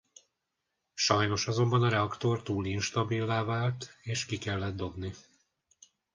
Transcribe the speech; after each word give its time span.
Sajnos 0.95 1.47
azonban 1.47 1.83
a 1.83 1.89
reaktor 1.89 2.41
túl 2.43 2.65
instabillá 2.65 3.43
vált 3.43 3.93
és 4.01 4.25
ki 4.25 4.37
kellett 4.37 4.75
dobni. 4.75 5.11